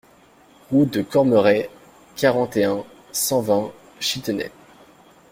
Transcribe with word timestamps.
Route 0.71 0.91
de 0.95 1.01
Cormeray, 1.03 1.69
quarante 2.15 2.57
et 2.57 2.63
un, 2.63 2.83
cent 3.11 3.41
vingt 3.41 3.71
Chitenay 3.99 4.49